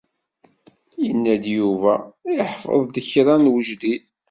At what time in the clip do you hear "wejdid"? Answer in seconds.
3.51-4.03